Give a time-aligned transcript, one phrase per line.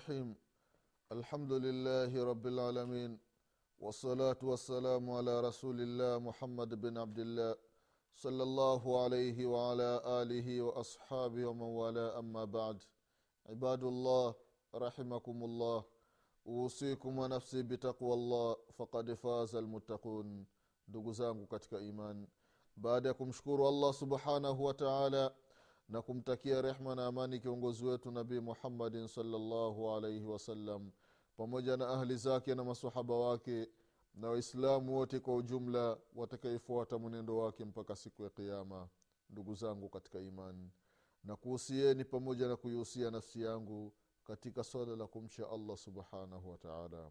[0.00, 0.34] الله الرحيم.
[1.12, 3.18] الحمد لله رب العالمين
[3.80, 7.56] والصلاة والسلام على رسول الله محمد بن عبد الله
[8.14, 9.90] صلى الله عليه وعلى
[10.22, 12.18] آله وأصحابه ومن والاه.
[12.18, 12.82] أما بعد
[13.46, 14.34] عباد الله
[14.74, 15.84] رحمكم الله
[16.46, 20.46] أوصيكم ونفسي بتقوى الله فقد فاز المتقون.
[21.80, 22.26] imani
[22.76, 25.34] baada ya kumshukuru allah subhanahu wa taala
[25.90, 30.90] na kumtakia rehma na amani kiongozi wetu nabii muhammadin salllahu alaihi wasallam
[31.36, 33.68] pamoja na ahli zake na masahaba wake
[34.14, 38.88] na waislamu wote kwa ujumla watakaefuata mwenendo wake mpaka siku ya kiama
[39.30, 40.70] ndugu zangu katika imani
[41.24, 43.92] na kuhusieni pamoja na kuihusia nafsi yangu
[44.24, 47.10] katika swala la kumcha allah subhanahu wataala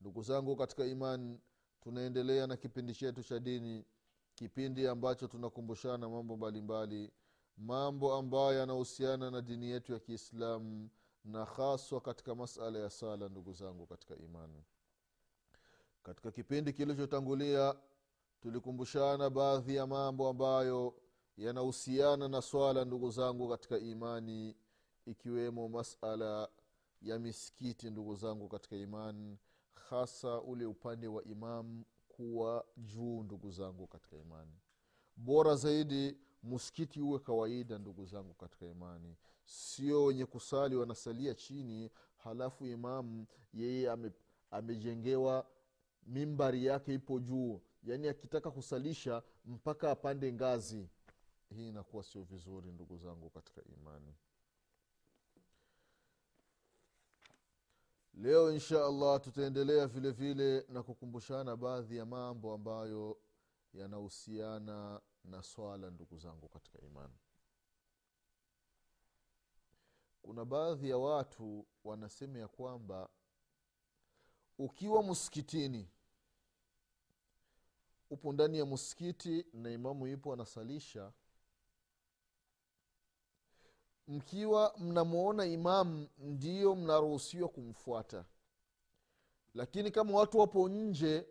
[0.00, 1.40] ndugu zangu katika imani
[1.80, 3.84] tunaendelea na kipindi chetu cha dini
[4.34, 7.12] kipindi ambacho tunakumbushana mambo mbalimbali
[7.56, 10.90] mambo ambayo yanahusiana na dini yetu ya kiislamu
[11.24, 14.64] na haswa katika masala ya sala ndugu zangu katika imani.
[16.02, 17.74] Katika kipindi kilichotangulia
[18.40, 20.94] tulikumbushana baadhi ya mambo ambayo
[21.36, 24.56] yanahusiana na swala ndugu zangu katika imani
[25.06, 26.48] ikiwemo masala
[27.02, 29.38] ya misikiti ndugu zangu katika imani
[29.90, 34.52] hasa ule upande wa imam kuwa juu ndugu zangu katika imani
[35.16, 39.16] bora zaidi msikiti uwe kawaida ndugu zangu katika imani.
[39.44, 44.10] Sio wenye kusali wanasalia chini halafu imamu yeye ame,
[44.50, 45.46] amejengewa
[46.06, 47.60] mimbari yake ipo juu.
[47.82, 50.88] Yaani akitaka kusalisha mpaka apande ngazi.
[51.54, 54.14] Hii inakuwa sio vizuri ndugu zangu katika imani.
[58.14, 63.18] Leo insha allah tutaendelea vile vile na kukumbushana baadhi ya mambo ambayo
[63.76, 67.14] yanahusiana na swala ndugu zangu katika imani.
[70.22, 73.08] Kuna baadhi ya watu wanasema ya kwamba
[74.58, 75.88] ukiwa msikitini
[78.10, 81.12] upo ndani ya msikiti na imamu ipo anasalisha
[84.08, 88.24] mkiwa mnamwona imamu ndiyo mnaruhusiwa kumfuata.
[89.54, 91.26] Lakini kama watu wapo nje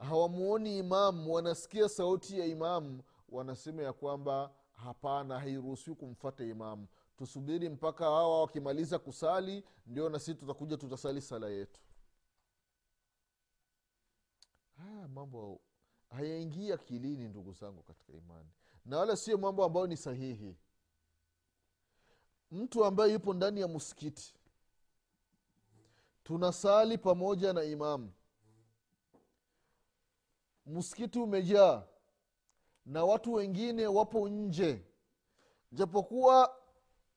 [0.00, 8.04] hawamwoni imamu wanasikia sauti ya imamu wanasema ya kwamba hapana hairuhusiwi kumfata imamu tusubiri mpaka
[8.04, 11.80] hawa wakimaliza kusali ndio na sisi tutakuja tutasali sala yetu.
[14.76, 15.60] Haya mambo
[16.10, 18.48] hayaingia akilini ndugu zangu katika imani.
[18.84, 20.56] Na wala sio mambo ambayo ni sahihi.
[22.50, 24.34] Mtu ambaye yupo ndani ya msikiti
[26.24, 28.12] tunasali pamoja na imamu
[30.66, 31.86] msikiti umejaa
[32.86, 34.84] na watu wengine wapo nje.
[35.72, 36.56] Japokuwa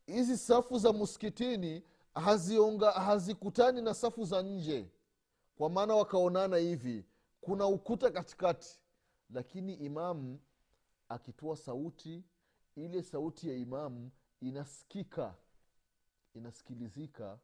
[0.05, 1.83] hizi safu za msikitini
[2.15, 4.91] hazionga hazikutani na safu za nje
[5.57, 7.05] kwa maana wakaonana hivi
[7.41, 8.79] kuna ukuta katikati.
[9.29, 10.39] Lakini imamu
[11.09, 12.23] akitoa sauti
[12.75, 14.11] ile sauti ya imamu
[14.41, 15.35] inasikika
[16.33, 17.39] inasikilizika.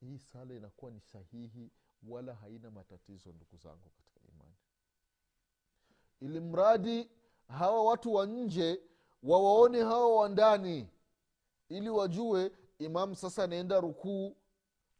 [0.00, 1.70] Hii sala inakuwa ni sahihi
[2.08, 4.13] wala haina matatizo ndugu zangu katika
[6.20, 7.10] ili mradi
[7.48, 8.80] hawa watu wa nje
[9.22, 10.88] wawaone hawa wa ndani
[11.68, 14.36] ili wajue imamu sasa anaenda rukuu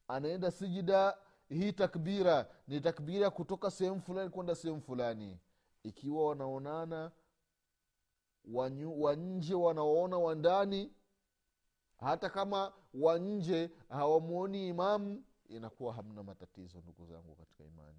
[0.08, 5.38] anaenda sijida hii takbira ni takbira kutoka sehemu fulani kwenda sehemu fulani.
[5.82, 7.10] Ikiwa wanaonana
[8.96, 10.92] wa nje wanawaona wa ndani
[11.96, 17.98] hata kama wa nje hawamwoni imamu inakuwa hamna matatizo ndugu zangu katika imani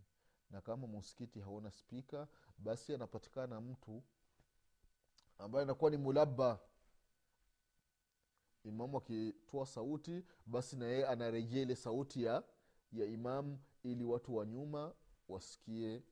[0.51, 2.27] na kama msikiti haona spika
[2.57, 4.03] basi anapatikana mtu
[5.37, 6.59] ambaye anakuwa ni mulaba
[8.63, 12.43] imamu akitoa sauti basi na yeye anarejea ile sauti ya
[12.91, 14.93] ya imamu ili watu wa nyuma
[15.27, 16.03] wasikie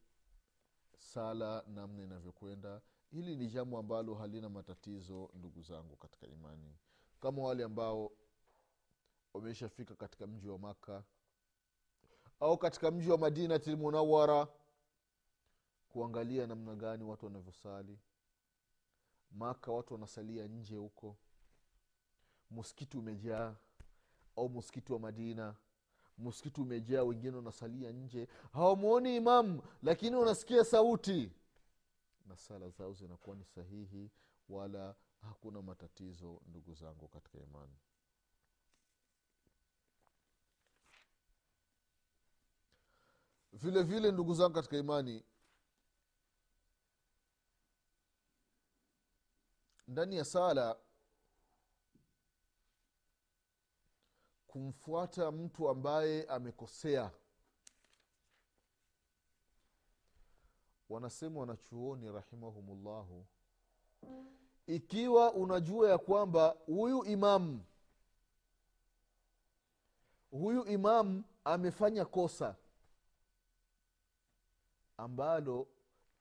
[0.98, 2.82] sala namna inavyokwenda.
[3.12, 6.76] Hili ni jambo ambalo halina matatizo ndugu zangu katika imani.
[7.20, 8.12] Kama wale ambao
[9.34, 11.04] wameshafika katika mji wa maka
[12.40, 14.48] au katika mji wa madinati lmunawara
[15.90, 18.00] kuangalia namna gani watu wanavyosali.
[19.32, 21.18] Maka watu wanasalia nje huko.
[22.52, 23.56] Msikiti umejaa
[24.36, 25.56] au msikiti wa madina?
[26.18, 28.28] Msikiti umejaa wengine wanasalia nje.
[28.54, 31.32] Hawamwoni imamu lakini wanasikia sauti.
[32.26, 34.12] Na sala zao zinakuwa ni sahihi
[34.50, 37.76] wala hakuna matatizo ndugu zangu katika imani
[43.54, 45.24] vile vile ndugu zangu katika imani
[49.88, 50.78] ndani ya sala
[54.48, 57.12] kumfuata mtu ambaye amekosea.
[60.90, 63.26] Wanasema wanachuoni rahimahumullahu
[64.68, 67.66] ikiwa unajua ya kwamba huyu imamu
[70.32, 72.56] huyu imamu amefanya kosa
[74.98, 75.68] ambalo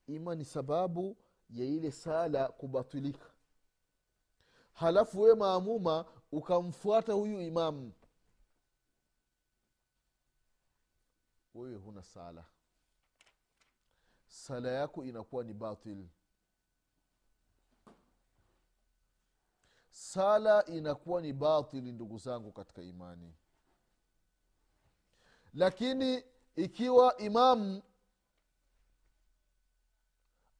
[0.07, 1.17] ima ni sababu
[1.51, 3.31] ya ile sala kubatilika.
[4.73, 7.93] Halafu we maamuma ukamfuata huyu imamu
[11.55, 12.45] wewe huna sala.
[14.27, 16.07] Sala yako inakuwa ni batil.
[19.91, 23.35] Sala inakuwa ni batili ndugu zangu katika imani.
[25.55, 26.25] Lakini
[26.57, 27.83] ikiwa imamu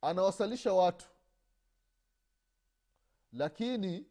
[0.03, 1.05] anawasalisha watu.
[3.33, 4.05] Lakini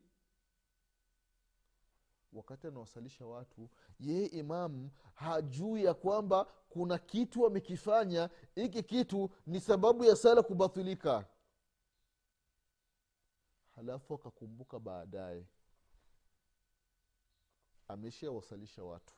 [2.33, 3.69] wakati anawasalisha watu
[4.01, 8.31] yeye imamu hajui ya kwamba kuna kitu amekifanya.
[8.55, 11.27] Hiki kitu ni sababu ya sala kubatilika.
[13.77, 15.47] Halafu akakumbuka baadaye
[17.89, 19.15] ameshawasalisha watu.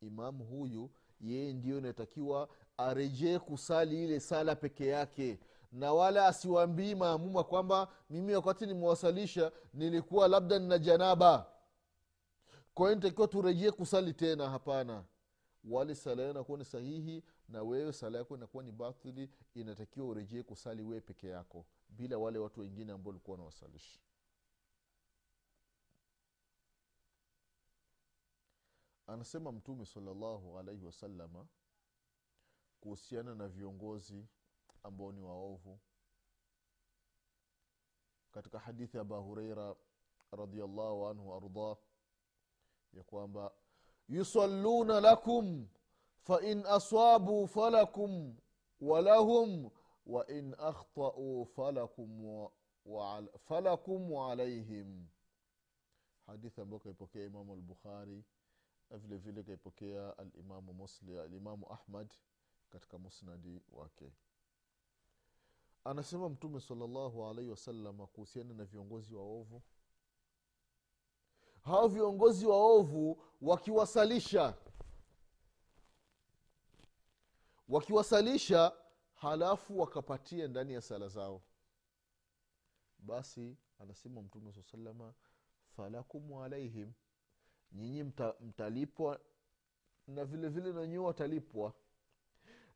[0.00, 0.90] Imamu huyu
[1.20, 5.38] yeye ndiyo inatakiwa arejee kusali ile sala peke yake
[5.72, 11.46] na wala asiwaambii maamuma kwamba mimi wakati nimewasalisha nilikuwa labda nina janaba.
[12.74, 15.04] Kwa nitakiwa turejee kusali tena hapana.
[15.64, 20.42] Wale sala yao inakuwa ni sahihi na wewe sala yako inakuwa ni batili inatakiwa urejee
[20.42, 24.00] kusali wewe peke yako bila wale watu wengine ambao ulikuwa unawasalisha
[29.06, 31.46] anasema mtume salallahu alaihi wasalama
[32.80, 34.26] kuhusiana na viongozi
[34.82, 35.80] ambao ni waovu.
[38.32, 39.76] Katika hadithi ya aba hureira
[40.32, 41.76] radiallahu anhu ardah
[42.92, 43.52] ya kwamba
[44.08, 45.68] yusalluna lakum
[46.16, 48.36] fain aswabu falakum
[48.80, 49.70] walahum
[50.06, 52.48] wain akhtauu falakum
[53.38, 55.06] falakum waalaihim
[56.26, 58.24] hadithi ambayo kaipokea imamu albukhari
[58.90, 62.14] vile vile kaipokea alimamu muslim alimamu ahmad
[62.70, 64.12] katika musnadi wake
[65.84, 69.62] anasema mtume salllahu alaihi wasalama kuhusiana na viongozi waovu
[71.62, 74.56] hao viongozi waovu wakiwasalisha
[77.68, 78.72] wakiwasalisha
[79.14, 81.42] halafu wakapatia ndani ya sala zao.
[82.98, 85.14] Basi anasema mtume saa salama
[85.76, 86.92] falakum alaihim
[87.72, 89.20] nyinyi mta, mtalipwa
[90.06, 91.74] na vile vile nanyiwe watalipwa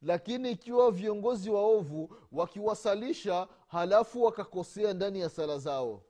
[0.04, 6.02] lakini ikiwa viongozi waovu wakiwasalisha halafu wakakosea ndani ya sala zao.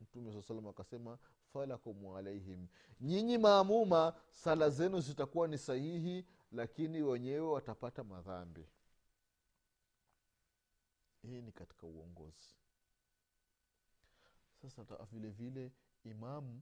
[0.00, 1.18] Mtume saa salam akasema
[1.52, 2.66] falakum alaihim
[3.00, 8.66] nyinyi maamuma sala zenu zitakuwa ni sahihi lakini wenyewe watapata madhambi.
[11.22, 12.54] Hii ni katika uongozi.
[14.62, 15.72] Sasa vile vile
[16.04, 16.60] imamu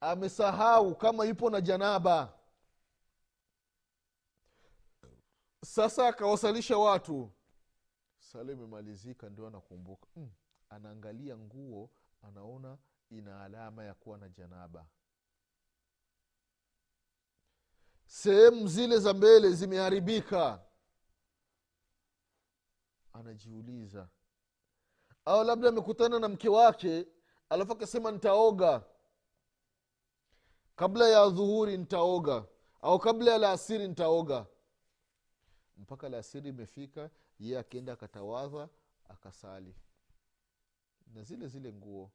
[0.00, 2.39] amesahau kama yupo na janaba
[5.64, 7.32] sasa akawasalisha watu.
[8.18, 10.06] Sala imemalizika ndio anakumbuka.
[10.16, 10.30] Mm,
[10.70, 11.90] anaangalia nguo
[12.22, 12.78] anaona
[13.10, 14.86] ina alama ya kuwa na janaba.
[18.06, 20.62] Sehemu zile za mbele zimeharibika.
[23.12, 24.08] Anajiuliza
[25.24, 27.06] au labda amekutana na mke wake
[27.48, 28.84] alafu akasema nitaoga.
[30.76, 32.44] Kabla ya dhuhuri nitaoga.
[32.82, 34.46] Au kabla ya laasiri nitaoga
[35.80, 38.68] mpaka lasiri imefika ye akienda akatawadha
[39.08, 39.74] akasali.
[41.14, 42.10] Na zile zile nguo.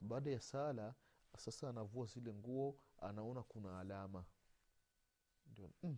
[0.00, 0.94] Baada ya sala
[1.36, 4.24] sasa anavua zile nguo anaona kuna alama.
[5.46, 5.96] Ndio mm,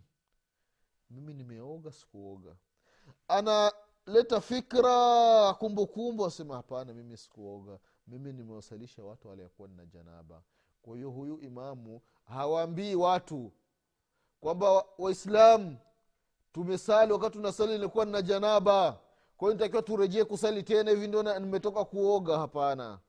[1.09, 2.55] mimi nimeoga sikuoga.
[3.27, 7.79] Analeta fikra kumbukumbu asema hapana mimi sikuoga.
[8.07, 10.43] Mimi nimewasalisha watu waliokuwa nina janaba.
[10.81, 13.53] Kwa hiyo huyu imamu hawaambii watu
[14.41, 15.77] kwamba waislamu
[16.53, 18.91] tumesali wakati tunasali nilikuwa nina janaba.
[19.37, 22.99] Kwa hiyo nitakiwa turejee kusali tena hivi ndio nimetoka kuoga hapana.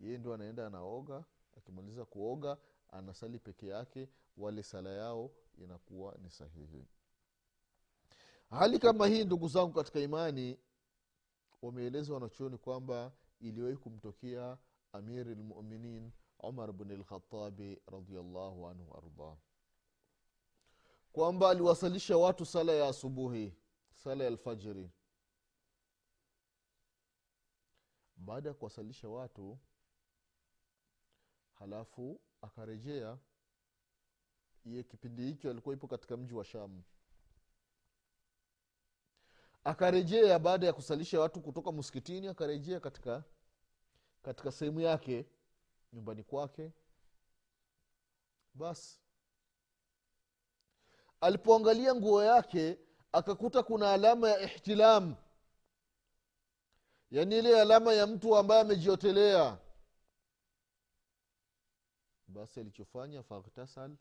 [0.00, 1.24] Yeye ndio anaenda anaoga
[1.56, 2.56] akimaliza kuoga
[2.92, 6.84] anasali peke yake wale sala yao inakuwa ni sahihi.
[8.50, 10.58] Hali kama hii ndugu zangu katika imani
[11.62, 14.58] wameeleza wanachuoni kwamba iliwahi kumtokea
[14.92, 16.10] amiri lmuminin
[16.44, 19.36] umar bni lkhatabi radiallahu anhu waardah
[21.12, 23.54] kwamba aliwasalisha watu sala ya asubuhi
[23.94, 24.90] sala ya alfajiri.
[28.16, 29.58] Baada ya kuwasalisha watu
[31.54, 33.18] halafu akarejea
[34.64, 36.82] iye kipindi hicho alikuwa ipo katika mji wa shamu.
[39.64, 43.24] Akarejea baada ya kusalisha watu kutoka msikitini akarejea katika
[44.22, 45.26] katika sehemu yake
[45.94, 46.72] nyumbani kwake.
[48.54, 49.00] Basi
[51.20, 52.78] alipoangalia nguo yake
[53.12, 55.14] akakuta kuna alama ya ihtilam.
[57.10, 59.58] Yaani ile alama ya mtu ambaye amejiotelea.
[62.26, 63.96] Basi alichofanya faghtasal.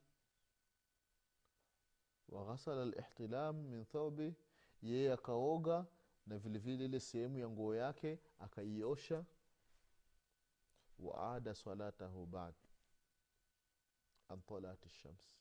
[2.30, 4.34] Waghasala lihtilam min thaubi
[4.82, 5.86] yeye akaoga
[6.28, 9.26] na vilevile ile sehemu ya nguo yake akaiosha
[11.04, 12.54] waada salatahu bad
[14.30, 15.38] an talati shams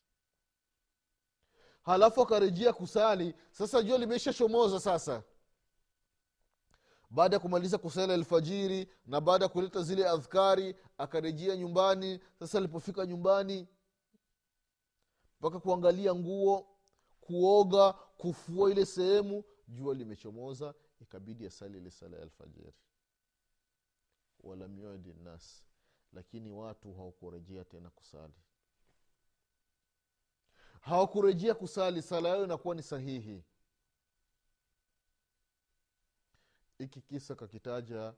[1.83, 5.23] halafu akarejea kusali sasa jua limeshachomoza sasa
[7.11, 13.07] baada ya kumaliza kusali alfajiri na baada ya kuleta zile adhkari akarejea nyumbani sasa alipofika
[13.07, 13.69] nyumbani
[15.40, 16.69] mpaka kuangalia nguo
[17.21, 22.73] kuoga kufua ile sehemu jua limechomoza ikabidi asali ile sala ya alfajiri
[24.42, 25.64] walam yudi nas
[26.12, 28.34] lakini watu hawakurejea tena kusali.
[30.80, 33.44] Hawakurejea kusali sala yao inakuwa ni sahihi.
[36.78, 38.14] Hiki kisa kakitaja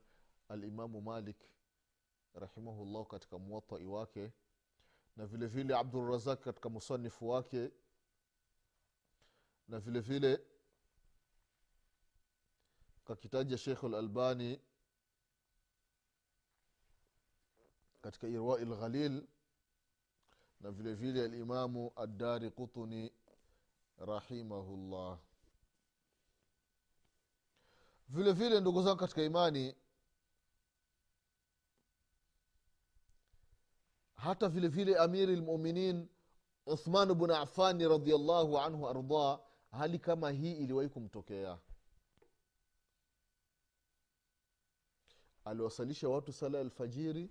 [0.49, 1.37] alimamu malik
[2.35, 4.33] rahimahullah katika muwatai wake
[5.17, 7.71] na vile vile abdurazak katika musanifu wake
[9.69, 10.41] na vile vile
[13.05, 14.61] kakitaja shekh lalbani
[18.05, 19.27] katika irwai lghalil
[20.61, 23.13] na vile vile alimamu addari qutni
[23.99, 25.19] rahimahullah.
[28.09, 29.75] Vile vile ndugu zangu katika imani
[34.15, 36.09] hata vile vile amiri lmuminin
[36.67, 41.59] uthman bnu afani radiallahu anhu ardah hali kama hii iliwahi kumtokea.
[45.45, 47.31] Aliwasalisha watu sala alfajiri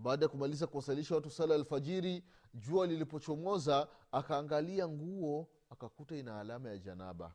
[0.00, 6.78] baada ya kumaliza kuwasalisha watu sala alfajiri jua lilipochomoza akaangalia nguo akakuta ina alama ya
[6.78, 7.34] janaba.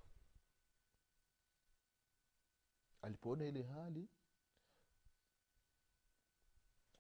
[3.02, 4.08] Alipoona ile hali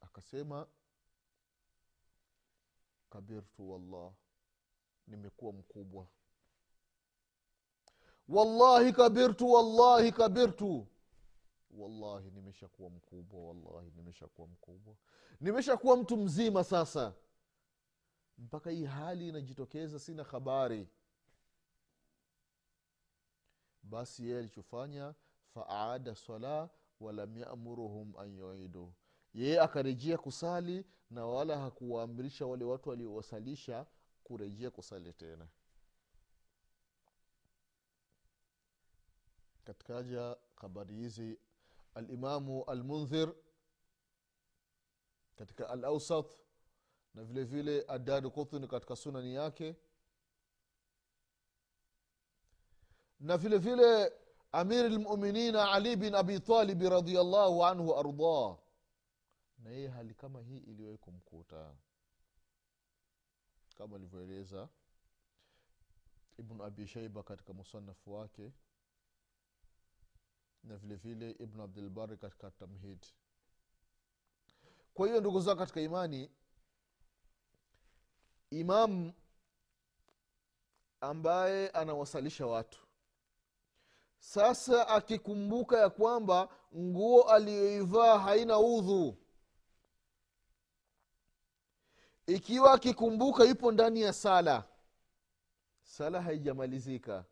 [0.02, 0.68] akasema
[3.10, 4.14] kabirtu wallah
[5.08, 6.08] nimekuwa mkubwa.
[8.28, 10.88] Wallahi kabirtu wallahi kabirtu
[11.78, 14.96] wallahi nimeshakuwa mkubwa wallahi nimeshakuwa mkubwa.
[15.42, 17.14] Nimeshakuwa mtu mzima sasa.
[18.38, 20.88] Mpaka hii hali inajitokeza sina habari.
[23.84, 25.14] Basi yeye alichofanya
[25.54, 28.94] faada sala walam yamuruhum an yuidu.
[29.34, 33.86] Yeye akarejea kusali na wala hakuwaamrisha wale watu waliowasalisha
[34.24, 35.48] kurejea kusali tena.
[39.64, 41.40] Katika habari hizi
[41.96, 43.34] alimamu almundhir
[45.36, 46.38] katika alausat
[47.14, 49.76] na vile vile adari kutni katika sunani yake.
[53.20, 54.14] Na vile vile
[54.52, 58.58] amiri lmuminina ali bin abi talibi radiallahu anhu ardah
[59.58, 61.76] na yeye hali kama hii iliwahi kumkuta.
[63.78, 64.70] Kama alivyoeleza
[66.38, 68.52] ibnu abi shaiba katika musanafu wake
[70.66, 73.06] na vile vile ibnu abdulbari katika tamhid.
[74.94, 76.32] Kwa hiyo ndugu zao katika imani
[78.50, 79.14] imamu
[81.02, 82.86] ambaye anawasalisha watu
[84.20, 89.18] sasa akikumbuka ya kwamba nguo aliyoivaa haina udhu
[92.28, 94.64] ikiwa akikumbuka yupo ndani ya sala
[95.84, 97.26] sala haijamalizika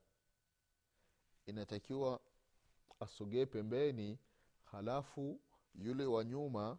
[1.46, 2.20] inatakiwa
[3.04, 4.20] asogee pembeni
[4.64, 5.40] halafu
[5.76, 6.78] yule wa nyuma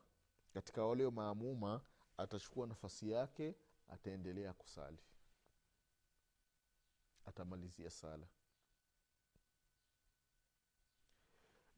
[0.54, 1.80] katika wale maamuma
[2.16, 3.54] atachukua nafasi yake
[3.88, 4.98] ataendelea kusali.
[7.26, 8.26] Atamalizia sala.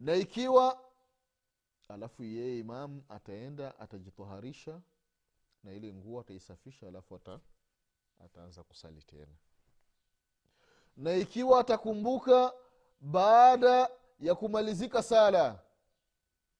[0.01, 0.85] Na ikiwa
[1.89, 4.81] alafu yeye imam ataenda atajitoharisha
[5.65, 7.41] na ile nguo ataisafisha alafu ata,
[8.25, 9.35] ataanza kusali tena.
[10.97, 12.53] Na ikiwa atakumbuka
[13.01, 15.63] baada ya kumalizika sala.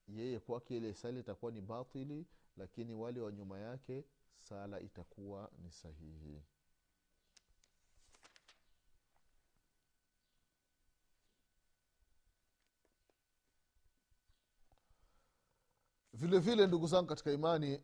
[0.09, 4.05] Yeye kwake ile sala itakuwa ni batili lakini wale wa nyuma yake
[4.39, 6.43] sala itakuwa ni sahihi.
[16.13, 17.81] Vile vile ndugu zangu katika imani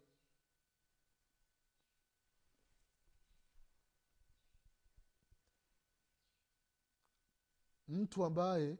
[7.88, 8.76] mtu ambaye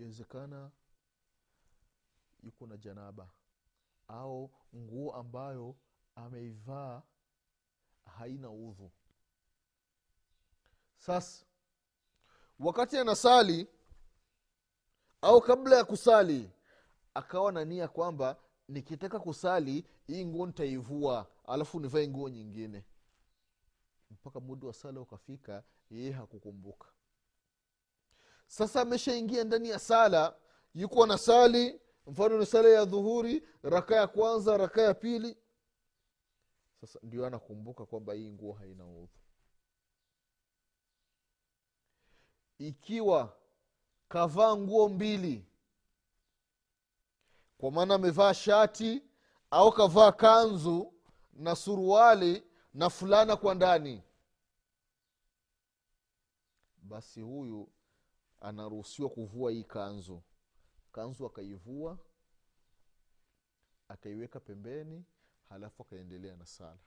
[0.00, 0.70] inawezekana
[2.42, 3.28] yuko na janaba
[4.08, 5.76] au nguo ambayo
[6.14, 7.02] ameivaa
[8.04, 8.90] haina udhu.
[10.98, 11.44] Sasa
[12.58, 13.68] wakati anasali
[15.22, 16.50] au kabla ya kusali
[17.14, 18.36] akawa na nia kwamba
[18.68, 22.84] nikitaka kusali hii nguo nitaivua alafu nivae nguo nyingine.
[24.10, 26.88] Mpaka muda wa sala ukafika yeye hakukumbuka
[28.50, 30.36] sasa ameshaingia ndani ya sala
[30.74, 35.36] yuko na sali mfano ni sala ya dhuhuri raka ya kwanza raka ya pili.
[36.80, 39.08] Sasa ndio anakumbuka kwamba hii nguo haina udhu.
[42.58, 43.36] Ikiwa
[44.08, 45.46] kavaa nguo mbili
[47.58, 49.02] kwa maana amevaa shati
[49.50, 50.92] au kavaa kanzu
[51.32, 52.42] na suruali
[52.74, 54.02] na fulana kwa ndani
[56.82, 57.68] basi huyu
[58.40, 60.22] anaruhusiwa kuvua hii kanzu.
[60.92, 61.98] Kanzu akaivua
[63.88, 65.04] akaiweka pembeni
[65.48, 66.78] halafu akaendelea na sala.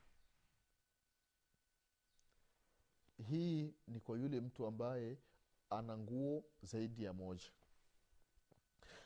[3.30, 5.18] Hii ni kwa yule mtu ambaye
[5.70, 7.50] ana nguo zaidi ya moja.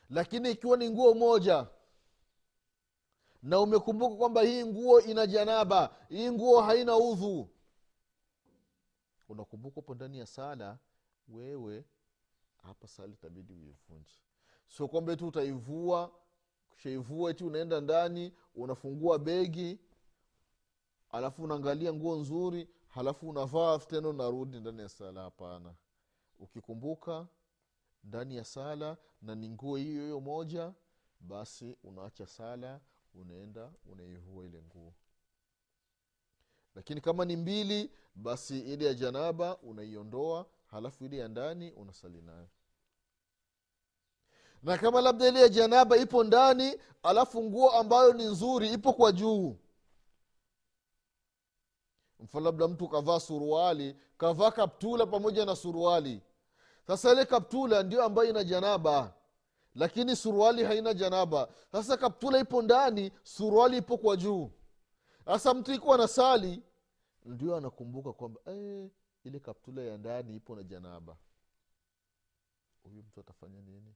[0.10, 1.68] Lakini ikiwa ni nguo moja
[3.44, 7.50] na umekumbuka kwamba hii nguo ina janaba hii nguo haina udhu
[9.30, 10.78] unakumbuka upo ndani ya sala
[11.28, 11.86] wewe
[12.68, 14.16] hapa sala tabidi uivunje.
[14.68, 16.12] Sio kwamba tu utaivua
[16.76, 19.80] shaivua ti unaenda ndani unafungua begi
[21.10, 25.22] alafu unaangalia nguo nzuri halafu unavaa tena unarudi ndani ya sala.
[25.22, 25.76] Hapana.
[26.40, 27.28] Ukikumbuka
[28.04, 30.74] ndani ya sala na ni nguo hiyo hiyo moja
[31.20, 32.82] basi unaacha sala
[33.14, 34.94] unaenda unaivua ile nguo.
[36.76, 42.50] Lakini kama ni mbili basi ile ya janaba unaiondoa halafu ile ya ndani unasali nayo
[44.64, 49.12] na kama labda ile ya janaba ipo ndani alafu nguo ambayo ni nzuri ipo kwa
[49.12, 49.58] juu.
[52.20, 56.22] Mfano labda mtu kavaa suruali kavaa kaptula pamoja na suruali.
[56.88, 59.14] Sasa ile kaptula ndio ambayo ina janaba
[59.76, 61.48] lakini suruali haina janaba.
[61.72, 64.52] Sasa kaptula ipo ndani suruali ipo kwa juu.
[65.26, 66.64] Sasa mtu ikuwa na sali
[67.26, 68.90] ndio anakumbuka kwamba eh,
[69.24, 71.18] ile kaptula ya ndani ipo na janaba.
[72.84, 73.96] Huyu mtu atafanya nini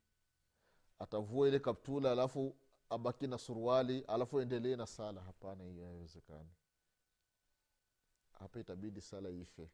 [1.01, 2.55] atavua ile kaptula alafu
[2.89, 5.21] abaki na suruali alafu endelee na sala.
[5.21, 6.49] Hapana hiyo haiwezekani.
[8.39, 9.69] Hapa itabidi sala ife.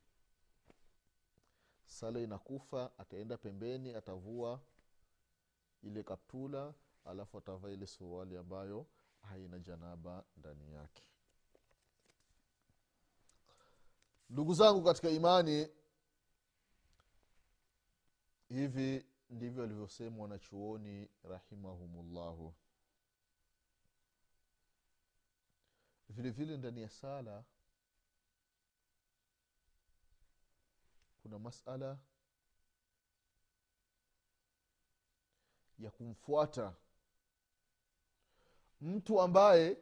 [1.86, 4.62] Sala inakufa ataenda pembeni atavua
[5.84, 6.74] ile kaptula
[7.06, 8.86] alafu atavaa ile suruali ambayo
[9.22, 11.04] haina janaba ndani yake.
[14.30, 15.68] Ndugu zangu katika imani
[18.50, 22.54] hivi ndivyo alivyosema wanachuoni rahimahumullahu.
[26.10, 27.44] Vile vile ndani ya sala
[31.22, 31.98] kuna masala
[35.80, 36.76] ya kumfuata
[38.82, 39.78] mtu ambaye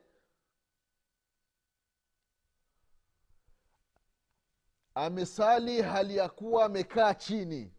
[4.96, 7.75] amesali hali ya kuwa amekaa chini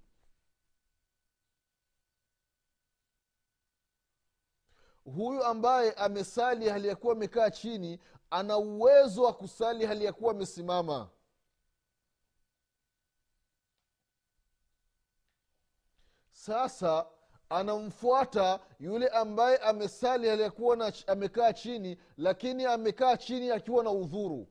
[5.14, 10.30] huyu ambaye amesali hali ya kuwa amekaa chini ana uwezo wa kusali hali ya kuwa
[10.30, 11.10] amesimama.
[16.30, 17.06] Sasa
[17.48, 20.52] anamfuata yule ambaye amesali hali
[21.06, 24.48] amekaa chini lakini amekaa chini akiwa na udhuru.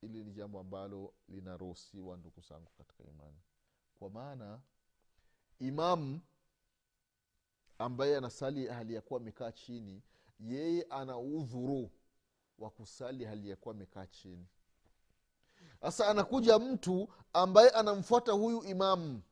[0.00, 3.38] Hili ni jambo ambalo linaruhusiwa ndugu zangu katika imani.
[3.98, 4.60] Kwa maana
[5.58, 6.20] imamu
[7.78, 10.02] ambaye anasali hali ya kuwa amekaa chini
[10.40, 11.90] yeye ana udhuru
[12.58, 14.46] wa kusali hali ya kuwa amekaa chini.
[15.80, 19.22] Sasa anakuja mtu ambaye anamfuata huyu imamu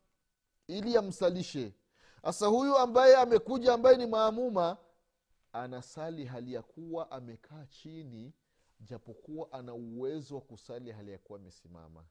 [0.67, 1.75] ili amsalishe.
[2.23, 4.77] Sasa huyu ambaye amekuja ambaye ni maamuma
[5.53, 8.33] anasali hali ya kuwa amekaa chini
[8.81, 12.05] japokuwa ana uwezo wa kusali hali ya kuwa amesimama.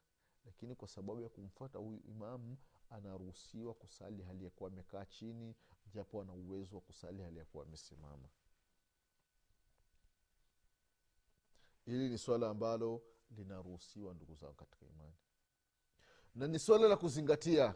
[0.46, 2.56] Lakini kwa sababu ya kumfuata huyu imamu
[2.90, 5.54] anaruhusiwa kusali hali ya kuwa amekaa chini
[5.94, 8.28] japo ana uwezo wa kusali hali ya kuwa amesimama.
[11.84, 15.14] Hili ni swala ambalo linaruhusiwa ndugu zangu katika imani.
[16.34, 17.74] Na ni swala la kuzingatia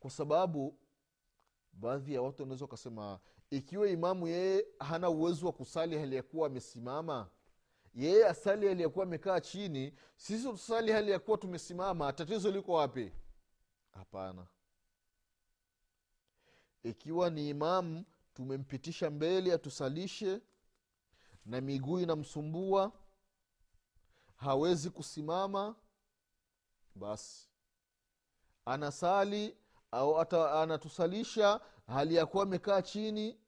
[0.00, 0.78] kwa sababu
[1.72, 6.46] baadhi ya watu wanaweza wakasema ikiwa imamu yeye hana uwezo wa kusali hali ya kuwa
[6.46, 7.30] amesimama
[7.94, 12.72] yeye asali hali ya kuwa amekaa chini sisi tusali hali ya kuwa tumesimama tatizo liko
[12.72, 13.12] wapi?
[13.90, 14.46] Hapana
[16.88, 20.40] ikiwa ni imamu tumempitisha mbele atusalishe
[21.46, 22.92] na miguu inamsumbua
[24.36, 25.76] hawezi kusimama
[26.94, 27.48] basi.
[28.64, 29.56] Anasali
[29.90, 33.40] au ata, anatusalisha hali ya kuwa amekaa chini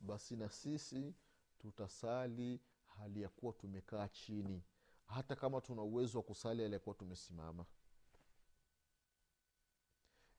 [0.00, 1.14] basi na sisi
[1.58, 4.62] tutasali hali ya kuwa tumekaa chini.
[5.06, 7.66] Hata kama tuna uwezo wa kusali hali ya kuwa tumesimama.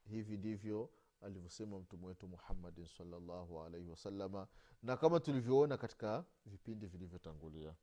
[0.03, 0.89] Hivi ndivyo
[1.23, 4.47] alivyosema mtume wetu muhammadin salllahu alaihi wasalama
[4.83, 7.75] na kama tulivyoona katika vipindi vilivyotangulia.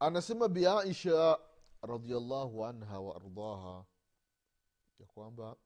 [0.00, 1.38] Anasema biaisha
[1.82, 3.84] radiallahu anha waardaha
[4.98, 5.56] ya kwamba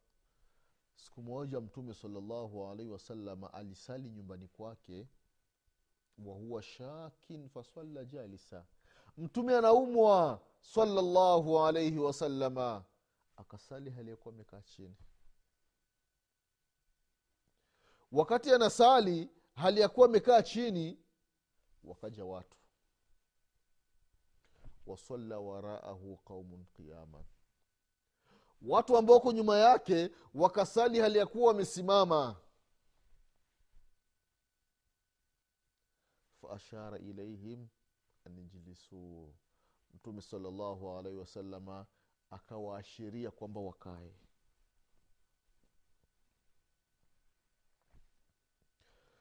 [0.96, 5.08] siku moja mtume salllahu alaihi wasalama alisali nyumbani kwake
[6.18, 8.64] wahuwa shakin fasalla jalisa.
[9.16, 12.84] Mtume anaumwa salllahu alaihi wasalama
[13.36, 14.96] akasali hali yakuwa amekaa chini.
[18.12, 20.98] Wakati anasali hali ya kuwa amekaa chini
[21.84, 22.56] wakaja watu.
[24.86, 27.24] Wasalla waraahu qaumun qiyaman.
[28.62, 32.36] Watu ambao ko nyuma yake wakasali hali ya kuwa wamesimama.
[36.40, 37.68] Faashara ilaihim
[38.26, 39.34] anijlisuu
[39.94, 41.86] mtume salllahu alaihi wasalama
[42.34, 44.12] akawaashiria kwamba wakae.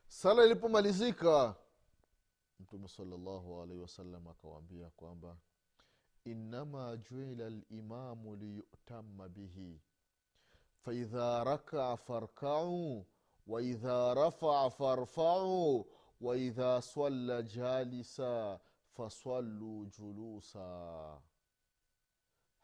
[0.08, 1.56] Sala ilipomalizika
[2.60, 5.38] mtume salllahu alaihi wasallam akawaambia kwamba
[6.26, 9.82] innama juila limamu liyutama bihi.
[10.82, 13.06] Faidha rakaa farkauu
[13.48, 15.86] waidha rafaa farfauu
[16.22, 18.60] waidha swalla jalisa
[18.96, 21.22] faswalluu julusa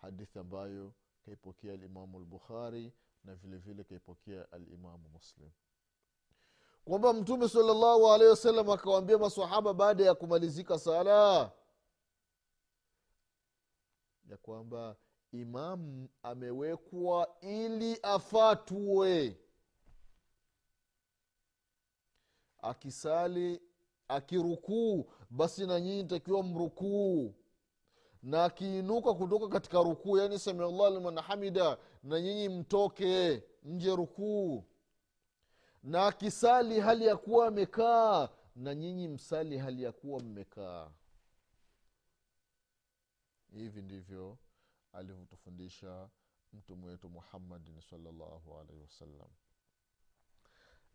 [0.02, 0.94] hadithi ambayo
[1.26, 5.50] kaipokea alimamu lbukhari na vile vile kaipokea alimamu muslim.
[6.86, 11.52] Kwamba mtume salllahu alehi wasallam akawaambia masahaba baada ya kumalizika sala
[14.30, 14.96] ya kwamba
[15.32, 19.38] imamu amewekwa ili afatwe.
[22.62, 23.62] Akisali
[24.08, 27.36] akirukuu basi na nyinyi takiwa mrukuu
[28.24, 34.64] na akiinuka kutoka katika rukuu yaani samiallah liman hamida na nyinyi mtoke nje rukuu.
[35.84, 40.92] Na akisali hali ya kuwa amekaa na nyinyi msali hali ya kuwa mmekaa.
[43.52, 44.38] Hivi ndivyo
[44.94, 46.10] alivyotufundisha
[46.54, 49.28] mtume wetu muhammadin salllahu alaihi wasallam.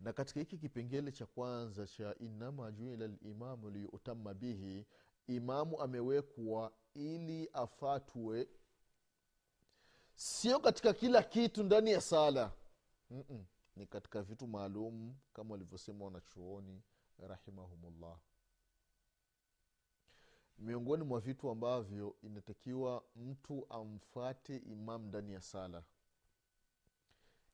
[0.00, 4.86] Na katika hiki kipengele cha kwanza cha inama juila limamu liyutama bihi
[5.26, 8.48] imamu amewekwa ili afatwe
[10.14, 12.52] sio katika kila kitu ndani ya sala.
[13.10, 13.44] Mm-mm.
[13.76, 16.82] ni katika vitu maalum kama walivyosema wanachuoni
[17.18, 18.18] rahimahumullah.
[20.58, 25.84] Miongoni mwa vitu ambavyo inatakiwa mtu amfate imam ndani ya sala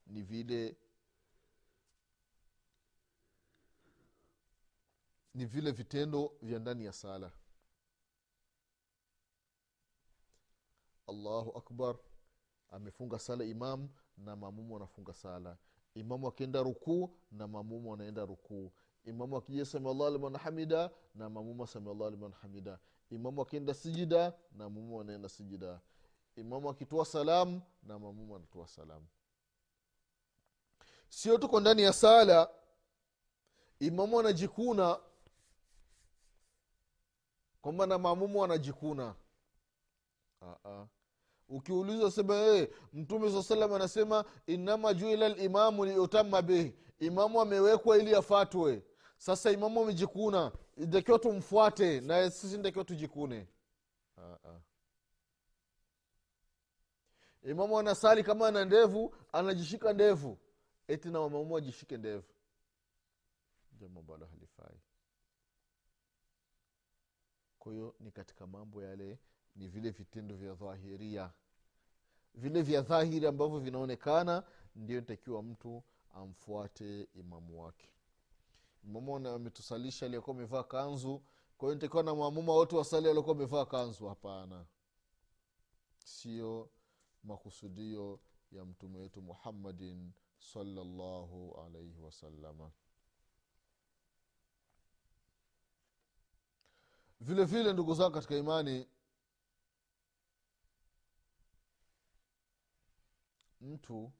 [0.06, 0.76] ni vile
[5.34, 7.32] ni vile vitendo vya ndani ya sala
[11.10, 11.96] allahu akbar
[12.70, 15.56] amefunga sala imam na mamumu anafunga sala.
[15.94, 18.72] Imamu akienda rukuu na mamumu anaenda rukuu.
[19.04, 22.78] Imamu akija samiallah liman hamida na mamumu samiallah liman hamida.
[23.10, 25.80] Imamu akienda sijida na mamumu anaenda sijida.
[26.36, 29.06] Imamu akitoa salamu na mamumu anatoa salamu
[31.08, 32.50] sio tuko ndani ya sala
[33.80, 35.00] imamu anajikuna.
[37.62, 39.14] Kwamba na mamumu anajikuna
[40.42, 40.86] Aa.
[41.50, 46.74] Ukiulizwa sema hey, mtume saa salam anasema inama juila limamu liutama bihi.
[46.98, 48.82] Imamu amewekwa ili afatwe.
[49.16, 50.52] Sasa imamu amejikuna.
[50.76, 53.48] Itakiwa tumfuate na sisi ntakiwa tujikune.
[54.18, 54.60] Aa.
[57.42, 60.38] imamu anasali kama ana ndevu anajishika ndevu.
[60.88, 62.24] Eti na wamamu ajishike ndevu.
[67.58, 69.18] Kwa hiyo ni katika mambo yale
[69.60, 71.32] ni vile vitendo vya dhahiria.
[72.34, 74.42] Vile vya dhahiri ambavyo vinaonekana
[74.76, 75.82] ndio takiwa mtu
[76.14, 77.88] amfuate imamu wake.
[78.84, 81.22] Imamu ametusalisha aliyekuwa amevaa kanzu
[81.58, 84.06] kwa hiyo ntakiwa na maamuma wote wasali aliokuwa amevaa kanzu.
[84.08, 84.66] Hapana.
[86.04, 86.70] Sio
[87.24, 88.20] makusudio
[88.52, 92.70] ya mtume wetu muhammadin salllahu alaihi wasalama
[97.20, 98.86] vile vile ndugu zangu katika imani
[103.60, 104.12] mtu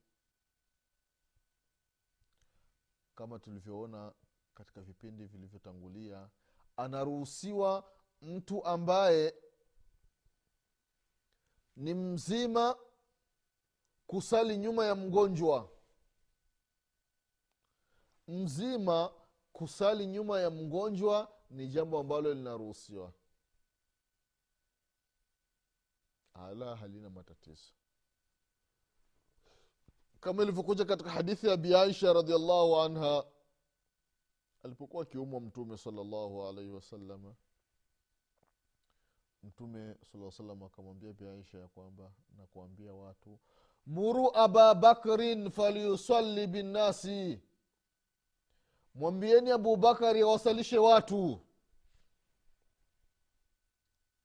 [3.14, 4.12] kama tulivyoona
[4.54, 6.30] katika vipindi vilivyotangulia
[6.76, 9.34] anaruhusiwa mtu ambaye
[11.76, 12.76] ni mzima
[14.06, 15.70] kusali nyuma ya mgonjwa.
[18.28, 19.12] Mzima
[19.52, 23.12] kusali nyuma ya mgonjwa ni jambo ambalo linaruhusiwa.
[26.34, 27.72] Ala halina matatizo
[30.20, 33.24] kama ilivyokuja katika hadithi ya abi aisha radiallahu anha
[34.62, 37.34] alipokuwa akiumwa mtume salllahu alaihi wasalama
[39.42, 43.38] mtume saa salam akamwambia biaisha ya kwamba nakuambia watu
[43.86, 47.40] muru aba bakrin falyusalli binnasi.
[48.94, 51.40] Mwambieni abubakari awasalishe watu.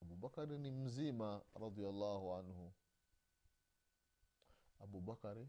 [0.02, 2.72] Abubakari ni mzima radiallahu anhu.
[4.80, 5.48] Abubakari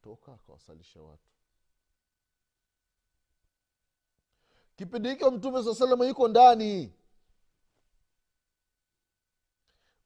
[0.00, 1.30] akatoka akawasalisha watu.
[4.76, 6.94] Kipindi hicho mtume saa salama yuko ndani.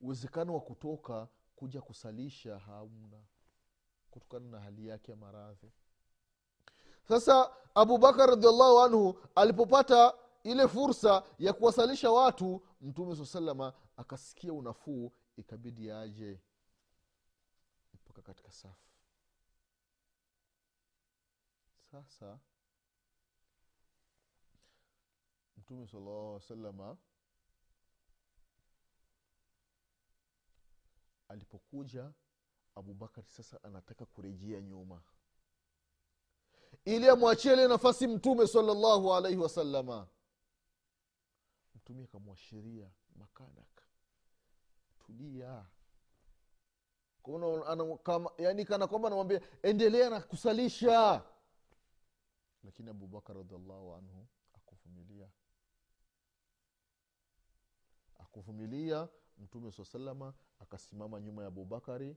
[0.01, 3.25] Uwezekano wa kutoka kuja kusalisha hamna
[4.11, 5.73] kutokana na hali yake ya maradhi.
[7.09, 15.13] Sasa abubakar radiallahu anhu alipopata ile fursa ya kuwasalisha watu mtume saa salama akasikia unafuu
[15.37, 16.41] ikabidi aje
[17.95, 18.94] mpaka katika safu
[22.03, 22.39] sasa
[25.57, 26.97] mtume salallahu salama
[31.29, 32.13] alipokuja
[32.75, 35.03] abubakari sasa anataka kurejea nyuma.
[36.85, 40.09] Ili amwachie ile nafasi mtume salallahu alaihi wasalama
[41.75, 43.83] mtume akamwashiria makanak
[45.07, 45.67] tulia.
[47.23, 51.23] Kuna- kama- yani kana kwamba anamwambia endelea na kusalisha
[52.65, 55.29] lakini abubakar radiallahu anhu akuvumilia.
[58.19, 62.17] Akuvumilia mtume saa salama akasimama nyuma ya abubakari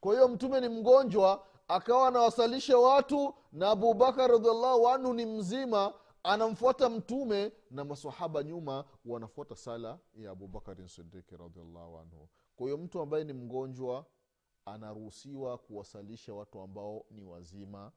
[0.00, 6.90] kwa hiyo mtume ni mgonjwa akawa anawasalisha watu na abubakar radiallahu anhu ni mzima anamfuata
[6.90, 12.28] mtume na masahaba nyuma wanafuata sala ya abubakarin sidiki radiallahu anhu.
[12.56, 14.06] Kwa hiyo mtu ambaye ni mgonjwa
[14.64, 17.92] anaruhusiwa kuwasalisha watu ambao ni wazima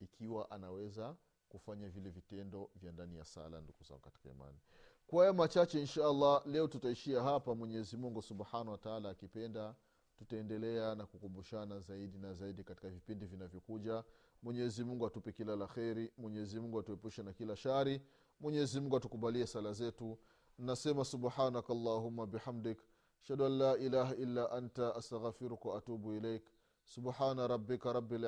[0.00, 1.16] ikiwa anaweza
[1.48, 4.58] kufanya vile vitendo vya ndani ya sala ndugu zangu katika imani.
[5.06, 7.54] Kwa haya machache insha allah leo tutaishia hapa.
[7.54, 9.74] Mwenyezi mungu subhanahu wataala akipenda
[10.16, 14.04] tutaendelea na kukumbushana zaidi na zaidi katika vipindi vinavyokuja.
[14.42, 18.00] Mwenyezi mungu atupe kila la kheri mwenyezi atuepushe na kila shari
[18.40, 20.18] mwenyezi mungu atukubalie sala zetu.
[20.58, 22.78] Nasema subhanaka allahuma bihamdik
[23.22, 26.42] ashhadu an la ilaha illa anta astaghfiruka waatubu ilaik.
[26.84, 28.26] Subhana rabika rabi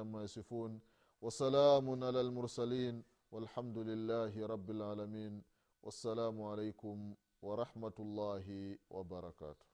[0.00, 0.80] ama yasifun
[1.24, 5.42] وسلام على المرسلين والحمد لله رب العالمين.
[5.82, 9.66] والسلام عليكم ورحمة الله وبركاته.